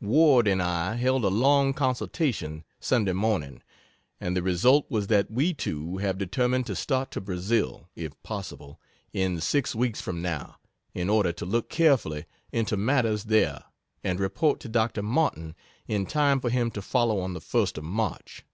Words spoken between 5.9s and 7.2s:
have determined to start to